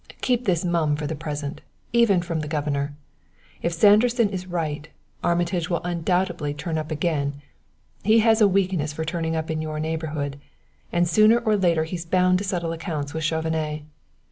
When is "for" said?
0.95-1.05, 8.93-9.05